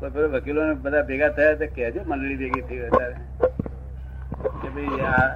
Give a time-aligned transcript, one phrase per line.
[0.00, 3.16] કોઈ પેલો વકીલો બધા ભેગા થયા તો કહેજો મંડળી ભેગી થઈ વધારે
[4.60, 5.26] કે ભાઈ આ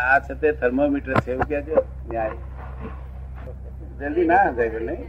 [0.00, 2.36] આ છે તે થર્મોમીટર છે એવું કહેજો ન્યાય.
[3.98, 5.04] જલ્દી ના થાય નહીં.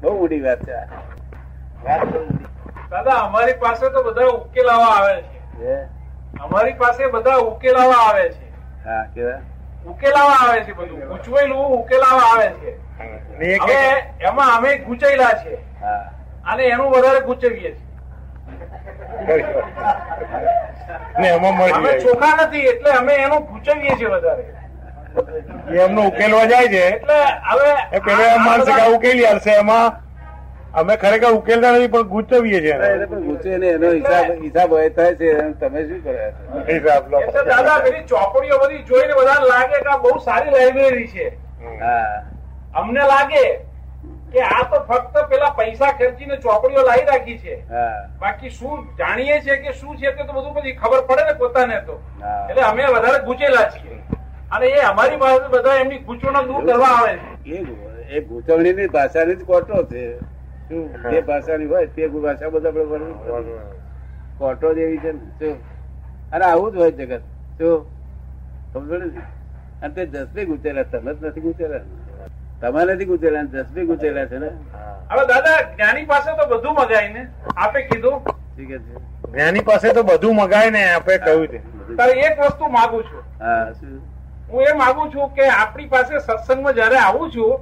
[0.00, 0.80] બહુ મોટી વાત છે
[1.84, 2.20] વાત બહુ
[2.90, 5.16] દાદા અમારી પાસે તો બધા ઉકેલાવા આવે
[5.56, 5.78] છે.
[6.40, 8.46] અમારી પાસે બધા ઉકેલાવા આવે છે.
[8.84, 9.40] હા કેવા?
[9.86, 11.08] ઉકેલાવા આવે છે બધું.
[11.08, 12.78] ગુચવેલું ઉકેલાવા આવે છે.
[13.58, 13.80] હવે
[14.20, 15.58] એમાં અમે ગૂંચાયેલા છે.
[16.44, 17.88] અને એનું વધારે ગૂંચવીએ છીએ.
[22.02, 24.44] ચોખા નથી એટલે અમે એનું ગૂંચવીએ છીએ વધારે.
[25.84, 26.84] એમનો ઉકેલવા જાય છે.
[26.86, 27.18] એટલે
[27.48, 29.92] હવે એ એમ માનશે કે ઉકેલી આવશે એમાં.
[30.74, 35.28] અમે ખરેખર ઉકેલતા નથી પણ ગૂંચવીએ છીએ ને એનો હિસાબ હિસાબ હોય થાય છે
[35.60, 36.64] તમે શું કર્યા છો?
[36.68, 37.18] હિસાબ લો.
[37.48, 41.26] દાદા પેલી ચોપડીઓ બધી જોઈને બધા લાગે કે આ બહુ સારી લાઇબ્રેરી છે.
[41.80, 42.22] હા.
[42.74, 43.44] અમને લાગે
[44.32, 47.56] કે આ તો ફક્ત પેલા પૈસા ખર્ચીને ચોપડીઓ લાવી રાખી છે.
[48.20, 51.80] બાકી શું જાણીએ છે કે શું છે તે તો બધું પછી ખબર પડે ને પોતાને
[51.86, 52.00] તો.
[52.50, 53.98] એટલે અમે વધારે ગુચેલા છીએ.
[54.50, 57.56] અને એ અમારી પાસે બધા એમની ગૂંચવણો દૂર કરવા આવે છે.
[57.56, 60.02] એ એ ગૂંચવણીની ભાષાની જ કોટો છે.
[60.68, 60.88] શું?
[61.10, 63.60] જે ભાષાની હોય તે ભાષા બધા આપણે
[64.38, 65.20] કોટો જેવી છે ને.
[65.38, 65.56] શું?
[66.30, 67.22] અને આવું જ હોય જગત.
[67.58, 67.84] શું?
[68.72, 69.06] સમજો ને?
[69.82, 71.84] અને તે જસબી ગુચેલા તમે જ નથી ગુચેલા.
[72.62, 74.50] તમે નથી ગુજરેલા જસબી ગુજરેલા છે ને?
[75.10, 77.22] હવે દાદા જ્ઞાની પાસે તો બધું મગાય ને.
[77.56, 78.18] આપે કીધું.
[78.54, 78.78] ઠીક છે.
[79.32, 81.60] જ્ઞાની પાસે તો બધું મગાય ને આપે કહ્યું છે.
[81.96, 83.22] તારે એક વસ્તુ માગું છું.
[83.40, 83.72] હા
[84.52, 87.52] હું એ માગું છું કે આપણી પાસે સત્સંગમાં જયારે આવું છું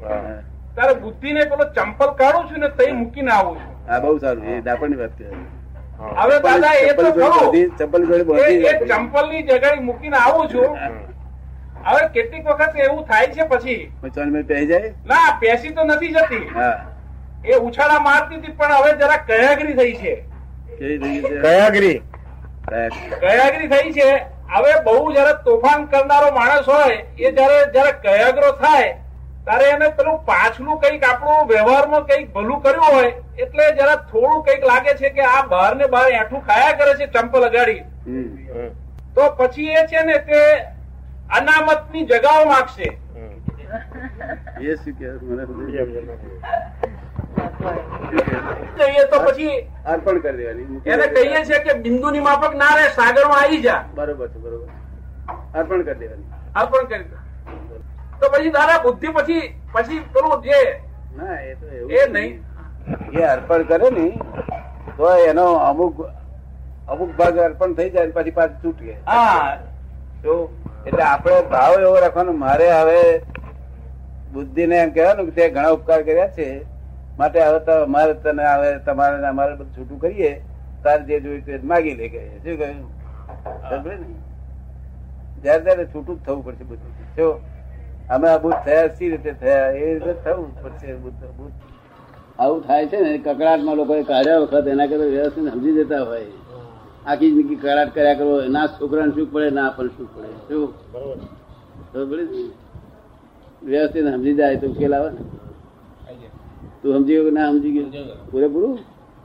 [0.75, 3.73] ત્યારે બુદ્ધિ ને પેલો ચંપલ કાઢું છું ને તઈ મૂકીને આવું છું.
[3.89, 4.45] હા બહુ સારું.
[4.45, 5.27] એ દાપણની વાત છે.
[6.19, 7.03] હવે દાદા એ તો
[8.87, 10.69] ચંપલની જગાડી મૂકીને આવું છું.
[11.84, 13.92] હવે કેટલીક વખત એવું થાય છે પછી.
[14.48, 14.92] પહેરી જાય?
[15.06, 16.50] ના પેસી તો નથી જતી.
[17.45, 20.14] એ ઉછાળા મારતી હતી પણ હવે જરા કયાગરી થઈ છે.
[20.78, 21.41] કેવી થઈ ગઈ છે?
[21.41, 21.98] કયા ગીરી
[22.69, 24.11] કયા- કયાગરી થઈ છે.
[24.50, 28.88] હવે બહુ જયારે તોફાન કરનારો માણસ હોય એ જયારે જયારે કયાગરો થાય
[29.44, 34.65] ત્યારે એને પેલું પાછલું કંઈક આપણું વ્યવહારમાં કંઈક ભલું કર્યું હોય એટલે જરા થોડું કંઈક
[34.65, 37.81] લાગે છે કે આ બહાર ને બહાર એઠું ખાયા કરે છે ચંપલ અગાડી.
[39.15, 40.43] તો પછી એ છે ને તે
[41.39, 42.89] અનામતની જગાઓ માગશે.
[44.61, 45.07] એ શું કે
[48.77, 50.81] તો એ તો પછી અર્પણ કરી દેવાની.
[50.85, 53.81] એને કહીએ છીએ કે બિંદુની માફક ના રહે સાગરમાં આવી જા.
[53.97, 54.69] બરોબર છે બરોબર.
[55.55, 56.29] અર્પણ કરી દેવાની.
[56.55, 57.17] અર્પણ કરી દે.
[58.21, 59.43] તો પછી તારા બુદ્ધિ પછી
[59.75, 60.61] પછી પેલું જે
[61.19, 62.33] ના એ તો એવું એ જ નહીં.
[63.12, 64.07] એ અર્પણ કરે ને
[64.97, 65.97] તો એનો અમુક
[66.95, 69.59] અમુક ભાગ અર્પણ થઈ જાય ને પછી પાછું છૂટકે હા.
[70.23, 70.33] તો
[70.87, 73.01] એટલે આપણે ભાવ એવો રાખવાનો, મારે હવે
[74.35, 76.47] બુદ્ધિને એમ કહેવાનું કે તે ઘણા ઉપકાર કર્યા છે.
[77.19, 80.33] માટે હવે તો અમારે તને હવે તમારે અમારે બધું છૂટું કરીએ,
[80.85, 82.85] તારે જે જોયું તે માગી લે કે શું કહ્યું?
[83.69, 84.07] સમજે ને
[85.43, 87.29] જયારે ત્યારે છૂટું જ થવું પડશે બધું જો
[88.09, 90.89] અમે અભૂત થયા, સી રીતે થયા, એ રીતે થવું પડશે
[92.39, 96.31] આવું થાય છે ને, કકડાટમાં લોકોએ કાઢ્યા વખત એના કરતા વ્યવસ્થિત સમજી જતા હોય.
[97.06, 100.72] આખી જિંદગી કડાટ કર્યા કરો ના છોકરાને સુખ પડે ના આપણને સુખ પડે શું?
[100.93, 101.19] બરોબર.
[101.93, 102.50] પડી
[103.62, 105.22] વ્યવસ્થિત સમજી જાય તો ઉકેલ આવે ને.
[106.83, 108.16] તું સમજી ગયો કે ના સમજી ગયો?
[108.31, 108.75] પૂરેપૂરું?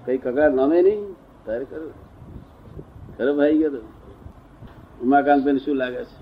[0.05, 1.01] કઈ કકડાટ નમે નહીં?
[1.45, 1.87] તારે કરો
[3.17, 3.81] ખરો ભાઈ ગયો તો.
[5.03, 6.15] ઉમાકાંત શું લાગે છે?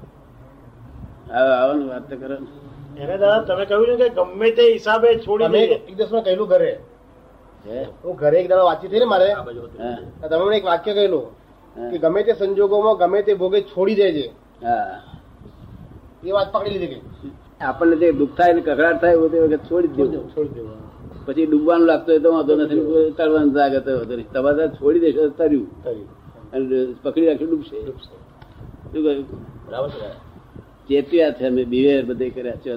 [1.33, 2.47] આવો આવો ને વાત તો કરો ને.
[3.01, 6.47] એને દાદા તમે કહ્યું ને કે ગમે તે હિસાબે છોડી દે એક દિવસ મેં કહેલું
[6.47, 6.71] ઘરે.
[8.03, 8.15] હું?
[8.15, 9.29] ઘરે એક દાડો વાતચીત થઈ ને મારે.
[10.29, 11.25] તમે મને એક વાક્ય કહેલું.
[11.75, 14.25] કે ગમે તે સંજોગોમાં ગમે તે ભોગે છોડી દે છે
[16.23, 17.01] એ વાત પકડી લીધી
[17.61, 20.29] આપણને જે દુઃખ થાય ને કકડાટ થાય તે વખત છોડી દેવું.
[20.35, 20.77] છોડી દેવું
[21.25, 24.29] પછી ડૂબવાનું લાગતો હોય તો વાંધો નથી તરવાનું લાગે તો વાંધો નહીં.
[24.33, 25.67] તમારે છોડી દેશો તર્યું.
[26.53, 26.65] અને
[27.03, 27.77] પકડી રાખ્યું ડૂબશે.
[28.91, 29.25] શું કહ્યું?
[29.67, 29.89] બરાબર
[30.87, 32.71] ચેત્યા છે અમે બિવેર બધે કર્યા છે?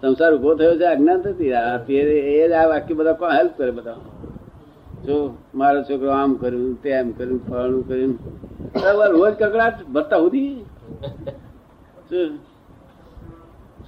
[0.00, 3.70] સંસાર ઊભો થયો છે અજ્ઞાન થતી આ એ જ આ વાક્ય બધા કોણ હેલ્પ કરે
[3.70, 3.98] બધા
[5.06, 5.16] જો
[5.54, 8.14] મારો છોકરો આમ કર્યું, તેમ કર્યું ફળું કર્યું.
[9.16, 10.64] રોજ કકડાટ ભરતા સુધી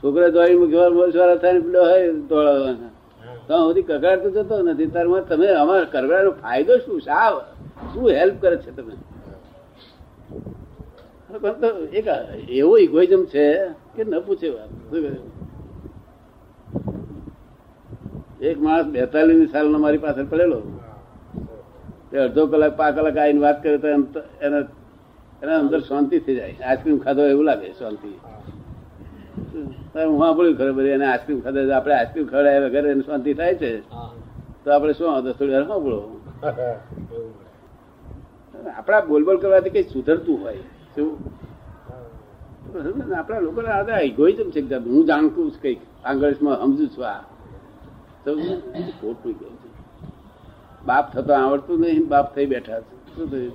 [0.01, 2.93] છોકરા દોડી મૂકી મોસવાળા થાય પેલો હોય દોડાવવાના
[3.49, 4.87] તો સુધી કકડાટ તો જતો નથી.
[4.97, 6.99] તારમાં તમે અમારા કરવાનો ફાયદો શું?
[7.01, 7.29] શા
[7.93, 8.95] શું હેલ્પ કરે છે તમે?
[11.63, 11.69] તો
[11.99, 12.07] એક
[12.59, 13.45] એવો ઇગોઇઝમ છે
[13.95, 14.71] કે ન પૂછે વાત.
[18.41, 20.61] એક માણસ બેતાલીસ સાલનો મારી પાસે પડેલો.
[22.11, 23.89] તે અડધો કલાક પાંચ કલાક આવીને વાત કરે તો
[24.47, 24.59] એને
[25.43, 26.55] એના અંદર શાંતિ થઈ જાય.
[26.69, 28.11] આઈસ્ક્રીમ ખાધો એવું લાગે શાંતિ.
[29.95, 33.71] હું સાંભળ્યું ખરે બધી એને આઈસ્ક્રીમ ખાધો આપણે આઈસ્ક્રીમ ખવડાય વગર એને શાંતિ થાય છે.
[34.65, 35.99] તો આપણે શું હતો થોડી વાર સાંભળો
[38.77, 40.61] આપણા બોલબોલ કરવાથી કઈ સુધરતું હોય.
[40.95, 41.11] શું?
[43.19, 44.83] આપણા લોકોને આ ઇગોઇઝમ છે એકદમ.
[44.93, 45.81] હું જાણતું છું કંઈક.
[46.05, 47.21] આંગળીમાં સમજુ છું આ?
[49.01, 49.47] ખોટું છે
[50.87, 53.53] બાપ થતો આવડતું નહીં, બાપ થઈ બેઠા શું થયું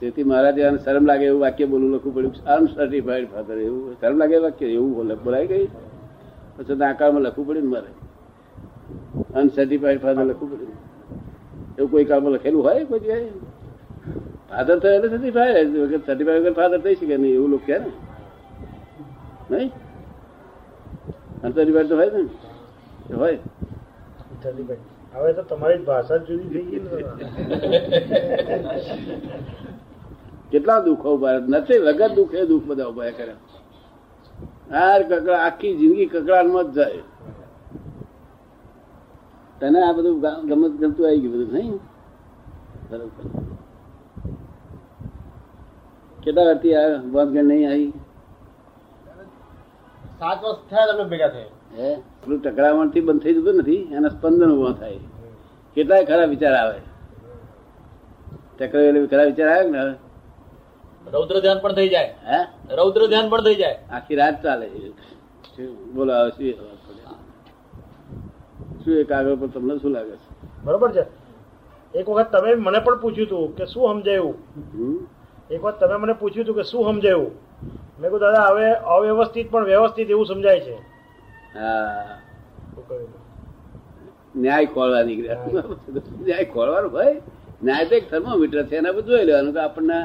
[0.00, 4.36] તેથી મારા જેવાને શરમ લાગે એવું વાક્ય બોલું, લખવું પડ્યું અનસર્ટિફાઈડ ફાધર એવું શરમ લાગે
[4.36, 5.66] વાક્ય, એવું બોલે- બોલાય ગઈ.
[6.56, 8.04] પછી આકારમાં લખવું પડ્યું મારે.
[9.34, 10.72] અનસર્ટિફાઈડ ફાધર લખવું પડ્યું.
[11.78, 13.28] એવું કોઈ કાળમાં લખેલું હોય કોઈ જગ્યાએ?
[14.50, 17.90] ફાધર થયો એટલે સર્ટિફાઈડ સર્ટિફાઈડ વગર ફાધર થઈ શકે નહીં, એવું લોકો કહે ને
[19.50, 19.70] નહીં?
[21.42, 23.14] અનસર્ટિફાઈડ તો હોય ને.
[23.14, 23.38] હોય.
[25.14, 26.80] હવે તો તમારી ભાષા જુદી થઈ ગઈ
[30.50, 33.40] કેટલા દુઃખો ઊભા નથી વગર દુઃખે દુઃખ બધા ઊભા કર્યા
[34.70, 37.02] હાર કકડા આખી જિંદગી કકડામાં જ જાય.
[39.60, 40.16] તને આ બધું
[40.48, 41.80] ગમત ગમતું આવી ગયું બધું નહીં?
[42.90, 43.24] બરોબર.
[46.18, 47.92] કેટલા વર્ષથી આ વાંધગણ નહીં આવી?
[50.18, 51.52] સાત વર્ષ થયા તમે ભેગા થયા.
[51.78, 51.94] હે?
[51.94, 54.98] પેલું ટકરાવણથી બંધ થઈ જતું નથી એના સ્પંદન ઊભો થાય.
[55.74, 56.78] કેટલાય ખરા વિચાર આવે.
[58.58, 59.94] ટકરાવેલા ખરા વિચાર આવે ને
[61.12, 62.14] રૌદ્ર ધ્યાન પણ થઈ જાય.
[62.26, 62.44] હે?
[62.74, 63.78] રૌદ્ર ધ્યાન પણ થઈ જાય.
[63.92, 64.70] આખી રાત ચાલે.
[65.94, 66.74] બોલો આવે શું?
[68.84, 70.46] શું એ કાગળ પર તમને શું લાગે છે?
[70.64, 71.24] બરોબર છે.
[71.98, 74.34] એક વખત તમે મને પણ પૂછ્યું હતું કે શું સમજાયું?
[75.50, 77.30] એક વખત તમે મને પૂછ્યું હતું કે શું સમજાયું?
[78.00, 80.93] મેં કહ્યું દાદા હવે અવ્યવસ્થિત પણ વ્યવસ્થિત એવું સમજાય છે.
[81.54, 82.18] હા.
[84.36, 85.46] ન્યાય ખોળવા નીકળ્યા
[86.26, 86.44] ન્યાય.
[86.44, 87.16] ખોળવાનું ભાઈ.
[87.64, 89.98] ન્યાય તો એક થર્મોમીટર છે એના પર જોઈ લેવાનું કે આપણને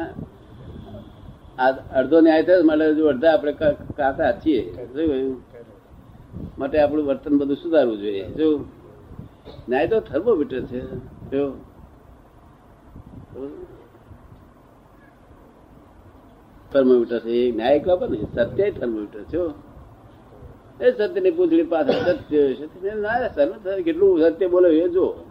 [1.99, 3.53] અડધો ન્યાય થયો માટે હજુ અડધા આપણે
[3.97, 4.61] કાતા છીએ
[6.57, 8.25] માટે આપણું વર્તન બધું સુધારવું જોઈએ.
[8.37, 8.47] જો
[9.69, 10.81] ન્યાય તો થર્મોમીટર છે.
[11.31, 11.43] જો
[16.71, 19.41] થર્મોમીટર છે ન્યાય કહો ને સત્ય થર્મોમીટર છે.
[20.81, 23.27] એ સત્યની પૂછડી પાસે સત્ય સત્ય ના
[23.85, 25.25] કેટલું સત્ય બોલે એ જો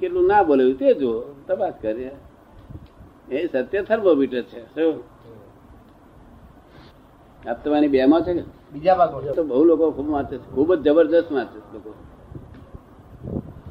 [0.00, 2.10] કેટલું ના બોલે તે જો તપાસ કરીએ.
[3.30, 4.62] એ સત્ય થર્મોમીટર છે.
[4.74, 5.02] શું?
[7.48, 8.42] આપ તમારી બે માં છે કે?
[8.72, 10.50] બીજા ભાગમાં તો બહુ લોકો ખૂબ વાંચે છે.
[10.54, 11.94] ખૂબ જ જબરદસ્ત વાંચે છે લોકો.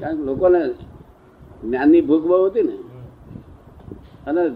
[0.00, 0.68] કારણ કે લોકોને
[1.64, 2.76] જ્ઞાનની ભૂખ બહુ હતી ને.
[4.26, 4.50] અને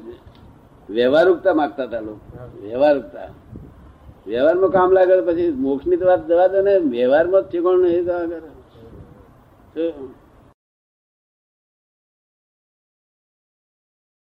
[0.90, 2.20] વ્યવહારુકતા માગતા હતા લોકો.
[2.62, 3.28] વ્યવહારુકતા.
[4.26, 8.24] વ્યવહારમાં કામ લાગે પછી મોક્ષની તો વાત જવા દે ને વ્યવહારમાં જ ઠેકાણું નહીં જવા
[8.32, 8.50] કરે?